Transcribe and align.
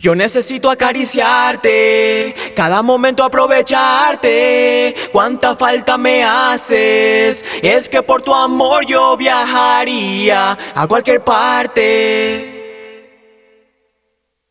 Yo 0.00 0.14
necesito 0.14 0.70
acariciarte, 0.70 2.34
cada 2.56 2.80
momento 2.80 3.22
aprovecharte. 3.22 4.94
Cuánta 5.12 5.54
falta 5.54 5.98
me 5.98 6.24
haces, 6.24 7.44
es 7.60 7.86
que 7.86 8.02
por 8.02 8.22
tu 8.22 8.34
amor 8.34 8.86
yo 8.86 9.14
viajaría 9.18 10.56
a 10.74 10.88
cualquier 10.88 11.22
parte. 11.22 12.56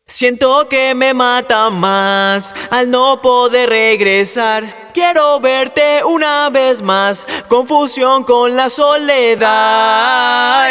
Siento 0.06 0.68
que 0.68 0.94
me 0.94 1.14
mata 1.14 1.68
más 1.68 2.54
al 2.70 2.88
no 2.88 3.20
poder 3.20 3.70
regresar. 3.70 4.92
Quiero 4.94 5.40
verte 5.40 6.04
una 6.04 6.48
vez 6.50 6.80
más, 6.80 7.26
confusión 7.48 8.22
con 8.22 8.54
la 8.54 8.70
soledad. 8.70 9.50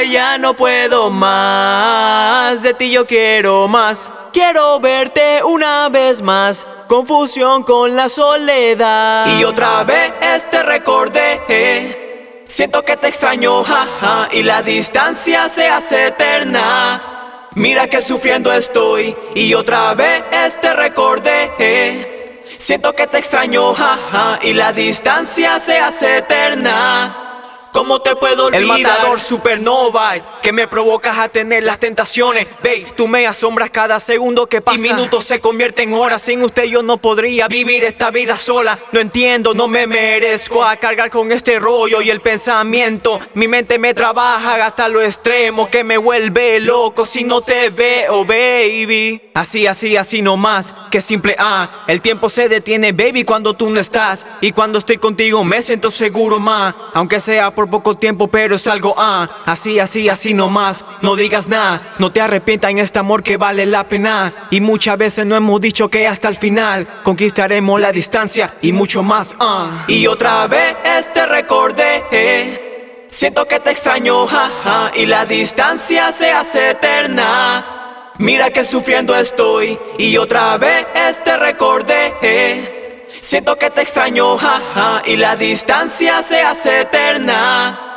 Ya 0.09 0.37
no 0.37 0.53
puedo 0.53 1.09
más, 1.09 2.61
de 2.63 2.73
ti 2.73 2.89
yo 2.91 3.05
quiero 3.05 3.67
más. 3.67 4.09
Quiero 4.31 4.79
verte 4.79 5.41
una 5.43 5.89
vez 5.89 6.21
más, 6.21 6.67
confusión 6.87 7.63
con 7.63 7.95
la 7.95 8.09
soledad. 8.09 9.39
Y 9.39 9.43
otra 9.43 9.83
vez 9.83 10.11
te 10.49 10.61
recordé, 10.63 12.43
siento 12.47 12.83
que 12.83 12.95
te 12.97 13.07
extraño, 13.07 13.63
jaja, 13.63 14.29
y 14.31 14.43
la 14.43 14.61
distancia 14.61 15.49
se 15.49 15.67
hace 15.67 16.07
eterna. 16.07 17.47
Mira 17.55 17.87
que 17.87 18.01
sufriendo 18.01 18.53
estoy, 18.53 19.15
y 19.33 19.53
otra 19.55 19.93
vez 19.95 20.23
te 20.61 20.73
recordé, 20.73 22.43
siento 22.57 22.93
que 22.93 23.07
te 23.07 23.17
extraño, 23.17 23.73
jaja, 23.73 24.39
y 24.43 24.53
la 24.53 24.71
distancia 24.71 25.59
se 25.59 25.79
hace 25.79 26.17
eterna. 26.17 27.28
¿Cómo 27.71 28.01
te 28.01 28.15
puedo 28.15 28.47
olvidar? 28.47 28.61
El 28.61 28.67
matador 28.67 29.19
supernova 29.19 30.39
que 30.41 30.51
me 30.51 30.67
provocas 30.67 31.17
a 31.19 31.29
tener 31.29 31.63
las 31.63 31.79
tentaciones. 31.79 32.47
Babe, 32.63 32.87
tú 32.95 33.07
me 33.07 33.27
asombras 33.27 33.69
cada 33.69 33.99
segundo 33.99 34.47
que 34.47 34.61
pasa. 34.61 34.77
Y 34.77 34.81
minutos 34.81 35.25
se 35.25 35.39
convierten 35.39 35.89
en 35.89 35.95
horas. 35.95 36.21
Sin 36.21 36.43
usted 36.43 36.63
yo 36.63 36.83
no 36.83 36.97
podría 36.97 37.47
vivir 37.47 37.83
esta 37.83 38.11
vida 38.11 38.37
sola. 38.37 38.77
No 38.91 38.99
entiendo, 38.99 39.53
no 39.53 39.67
me 39.67 39.87
merezco 39.87 40.63
a 40.63 40.75
cargar 40.77 41.09
con 41.09 41.31
este 41.31 41.59
rollo 41.59 42.01
y 42.01 42.09
el 42.09 42.21
pensamiento. 42.21 43.19
Mi 43.33 43.47
mente 43.47 43.79
me 43.79 43.93
trabaja 43.93 44.65
hasta 44.65 44.87
lo 44.87 45.01
extremo 45.01 45.69
que 45.69 45.83
me 45.83 45.97
vuelve 45.97 46.59
loco 46.59 47.05
si 47.05 47.23
no 47.23 47.41
te 47.41 47.69
veo, 47.69 48.25
baby. 48.25 49.29
Así, 49.33 49.67
así, 49.67 49.95
así 49.95 50.21
nomás. 50.21 50.75
Que 50.91 51.01
simple 51.01 51.35
ah. 51.37 51.85
El 51.87 52.01
tiempo 52.01 52.29
se 52.29 52.49
detiene, 52.49 52.91
baby, 52.91 53.23
cuando 53.23 53.53
tú 53.53 53.69
no 53.69 53.79
estás. 53.79 54.31
Y 54.41 54.51
cuando 54.51 54.79
estoy 54.79 54.97
contigo 54.97 55.43
me 55.43 55.61
siento 55.61 55.91
seguro 55.91 56.39
más. 56.39 56.75
Aunque 56.93 57.19
sea 57.19 57.51
por 57.59 57.69
poco 57.69 57.97
tiempo, 57.97 58.29
pero 58.29 58.55
es 58.55 58.67
algo 58.67 58.95
ah. 58.97 59.27
Así, 59.45 59.79
así, 59.79 60.07
así 60.07 60.33
nomás. 60.33 60.85
No 61.01 61.17
digas 61.17 61.49
nada, 61.49 61.95
no 61.99 62.09
te 62.09 62.21
arrepientas 62.21 62.71
en 62.71 62.77
este 62.77 62.99
amor 62.99 63.21
que 63.21 63.35
vale 63.35 63.65
la 63.65 63.85
pena. 63.85 64.47
Y 64.49 64.61
muchas 64.61 64.97
veces 64.97 65.25
no 65.25 65.35
hemos 65.35 65.59
dicho 65.59 65.89
que 65.89 66.07
hasta 66.07 66.29
el 66.29 66.37
final 66.37 66.87
conquistaremos 67.03 67.81
la 67.81 67.91
distancia 67.91 68.53
y 68.61 68.71
mucho 68.71 69.03
más 69.03 69.35
ah. 69.41 69.83
Y 69.89 70.07
otra 70.07 70.47
vez 70.47 70.77
te 71.13 71.25
recordé. 71.25 73.07
Siento 73.09 73.45
que 73.45 73.59
te 73.59 73.71
extraño, 73.71 74.25
jaja, 74.25 74.93
y 74.95 75.05
la 75.05 75.25
distancia 75.25 76.13
se 76.13 76.31
hace 76.31 76.69
eterna. 76.69 78.13
Mira 78.19 78.51
que 78.51 78.63
sufriendo 78.63 79.13
estoy, 79.17 79.77
y 79.97 80.15
otra 80.15 80.55
vez 80.55 80.85
te 81.25 81.35
recordé. 81.35 82.78
Siento 83.21 83.55
que 83.57 83.69
te 83.69 83.81
extraño, 83.81 84.37
jaja, 84.37 85.01
y 85.05 85.17
la 85.17 85.35
distancia 85.35 86.21
se 86.23 86.41
hace 86.41 86.81
eterna. 86.81 87.88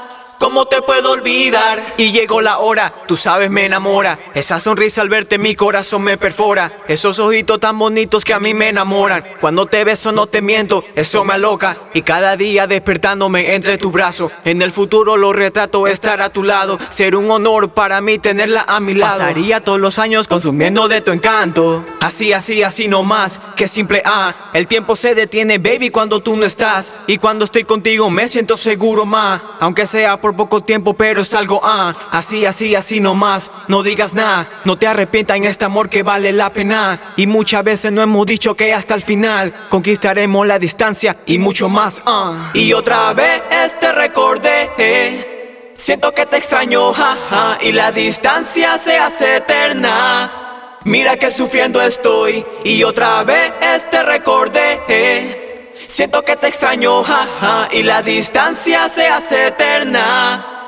¿Cómo 0.42 0.66
te 0.66 0.82
puedo 0.82 1.12
olvidar? 1.12 1.94
Y 1.98 2.10
llegó 2.10 2.40
la 2.40 2.58
hora, 2.58 2.92
tú 3.06 3.14
sabes 3.14 3.48
me 3.48 3.64
enamora. 3.64 4.18
Esa 4.34 4.58
sonrisa 4.58 5.00
al 5.00 5.08
verte 5.08 5.38
mi 5.38 5.54
corazón 5.54 6.02
me 6.02 6.18
perfora. 6.18 6.80
Esos 6.88 7.20
ojitos 7.20 7.60
tan 7.60 7.78
bonitos 7.78 8.24
que 8.24 8.34
a 8.34 8.40
mí 8.40 8.52
me 8.52 8.70
enamoran. 8.70 9.24
Cuando 9.40 9.66
te 9.66 9.84
beso 9.84 10.10
no 10.10 10.26
te 10.26 10.42
miento, 10.42 10.82
eso 10.96 11.24
me 11.24 11.34
aloca. 11.34 11.76
Y 11.94 12.02
cada 12.02 12.36
día 12.36 12.66
despertándome 12.66 13.54
entre 13.54 13.78
tus 13.78 13.92
brazos. 13.92 14.32
En 14.44 14.60
el 14.62 14.72
futuro 14.72 15.16
lo 15.16 15.32
retrato 15.32 15.86
estar 15.86 16.20
a 16.20 16.30
tu 16.30 16.42
lado. 16.42 16.76
Ser 16.88 17.14
un 17.14 17.30
honor 17.30 17.72
para 17.72 18.00
mí 18.00 18.18
tenerla 18.18 18.64
a 18.66 18.80
mi 18.80 18.94
lado. 18.94 19.18
Pasaría 19.18 19.60
todos 19.60 19.78
los 19.78 20.00
años 20.00 20.26
consumiendo 20.26 20.88
de 20.88 21.02
tu 21.02 21.12
encanto. 21.12 21.86
Así, 22.00 22.32
así, 22.32 22.64
así 22.64 22.88
nomás. 22.88 23.40
Que 23.54 23.68
simple 23.68 24.02
ah. 24.04 24.50
El 24.54 24.66
tiempo 24.66 24.96
se 24.96 25.14
detiene, 25.14 25.58
baby, 25.58 25.90
cuando 25.90 26.20
tú 26.20 26.34
no 26.34 26.44
estás. 26.44 26.98
Y 27.06 27.18
cuando 27.18 27.44
estoy 27.44 27.62
contigo 27.62 28.10
me 28.10 28.26
siento 28.26 28.56
seguro 28.56 29.06
más. 29.06 29.40
Aunque 29.60 29.86
sea 29.86 30.16
por 30.20 30.31
poco 30.36 30.62
tiempo, 30.62 30.94
pero 30.94 31.22
es 31.22 31.34
algo 31.34 31.60
ah, 31.62 31.94
así, 32.10 32.46
así, 32.46 32.74
así 32.74 33.00
nomás. 33.00 33.50
No 33.68 33.82
digas 33.82 34.14
nada, 34.14 34.48
no 34.64 34.76
te 34.76 34.86
arrepientas 34.86 35.36
en 35.36 35.44
este 35.44 35.64
amor 35.64 35.88
que 35.88 36.02
vale 36.02 36.32
la 36.32 36.52
pena. 36.52 37.14
Y 37.16 37.26
muchas 37.26 37.64
veces 37.64 37.92
no 37.92 38.02
hemos 38.02 38.26
dicho 38.26 38.54
que 38.54 38.72
hasta 38.72 38.94
el 38.94 39.02
final 39.02 39.68
conquistaremos 39.68 40.46
la 40.46 40.58
distancia 40.58 41.16
y 41.26 41.38
mucho 41.38 41.68
más 41.68 42.02
ah. 42.06 42.50
Y 42.54 42.72
otra 42.72 43.12
vez 43.12 43.42
te 43.80 43.92
recordé, 43.92 45.72
siento 45.76 46.12
que 46.12 46.26
te 46.26 46.36
extraño, 46.36 46.92
jaja, 46.92 47.58
y 47.60 47.72
la 47.72 47.92
distancia 47.92 48.78
se 48.78 48.98
hace 48.98 49.36
eterna. 49.36 50.78
Mira 50.84 51.16
que 51.16 51.30
sufriendo 51.30 51.80
estoy 51.80 52.44
y 52.64 52.82
otra 52.82 53.22
vez 53.22 53.52
te 53.90 54.02
recordé. 54.02 55.41
Siento 55.92 56.22
que 56.22 56.36
te 56.36 56.48
extraño, 56.48 57.04
jaja, 57.04 57.68
y 57.70 57.82
la 57.82 58.00
distancia 58.00 58.88
se 58.88 59.06
hace 59.08 59.48
eterna. 59.48 60.66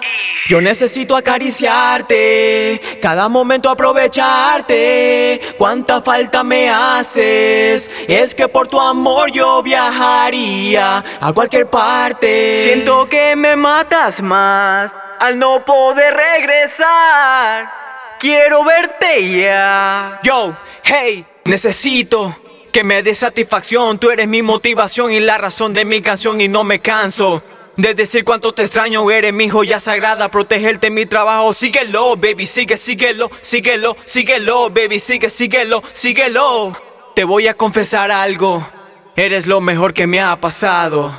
Yo 0.49 0.61
necesito 0.61 1.17
acariciarte, 1.17 2.99
cada 3.01 3.31
momento 3.31 3.71
aprovecharte. 3.71 5.41
Cuánta 5.57 6.03
falta 6.03 6.45
me 6.45 6.69
haces, 6.69 7.91
es 8.07 8.35
que 8.35 8.49
por 8.49 8.69
tu 8.69 8.79
amor 8.79 9.33
yo 9.33 9.63
viajaría 9.63 11.03
a 11.19 11.33
cualquier 11.33 11.71
parte. 11.71 12.63
Siento 12.63 13.09
que 13.09 13.35
me 13.35 13.57
matas 13.57 14.21
más 14.21 14.95
al 15.21 15.39
no 15.39 15.65
poder 15.65 16.13
regresar. 16.13 17.73
Quiero 18.19 18.63
verte 18.63 19.41
ya. 19.41 20.21
Yo, 20.23 20.55
hey, 20.83 21.25
necesito 21.47 22.37
que 22.75 22.83
me 22.83 23.05
dé 23.05 23.15
satisfacción. 23.15 24.01
Tú 24.01 24.11
eres 24.11 24.27
mi 24.27 24.43
motivación 24.43 25.13
y 25.13 25.21
la 25.21 25.39
razón 25.39 25.73
de 25.73 25.85
mi 25.85 26.03
canción 26.03 26.41
y 26.41 26.49
no 26.49 26.65
me 26.65 26.81
canso. 26.81 27.41
De 27.77 27.95
decir 27.95 28.25
cuánto 28.25 28.53
te 28.53 28.63
extraño, 28.63 29.09
eres 29.13 29.33
mi 29.33 29.49
joya 29.49 29.79
sagrada, 29.79 30.29
protegerte 30.29 30.91
mi 30.91 31.07
trabajo. 31.07 31.53
Síguelo, 31.53 32.17
baby, 32.17 32.47
sigue, 32.49 32.77
síguelo, 32.77 33.31
síguelo, 33.41 33.97
síguelo, 34.05 34.71
baby, 34.71 34.99
sigue, 34.99 35.31
síguelo, 35.31 35.85
síguelo. 35.93 36.77
Te 37.15 37.23
voy 37.23 37.47
a 37.47 37.55
confesar 37.55 38.11
algo, 38.11 38.67
eres 39.15 39.47
lo 39.47 39.61
mejor 39.61 39.95
que 39.95 40.09
me 40.09 40.21
ha 40.21 40.35
pasado. 40.41 41.15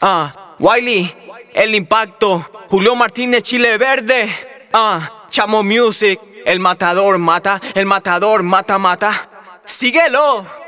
Ah, 0.00 0.54
Wiley, 0.58 1.14
el 1.52 1.74
impacto, 1.74 2.50
Julio 2.70 2.96
Martínez, 2.96 3.42
Chile 3.42 3.76
Verde. 3.76 4.34
Ah, 4.72 5.26
Chamo 5.28 5.62
Music, 5.62 6.18
el 6.46 6.60
matador 6.60 7.18
mata, 7.18 7.60
el 7.74 7.84
matador 7.84 8.42
mata, 8.42 8.78
mata. 8.78 9.28
Síguelo. 9.66 10.61